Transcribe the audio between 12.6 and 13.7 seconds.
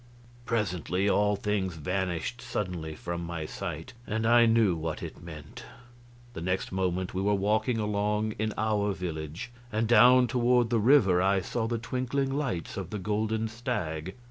of the Golden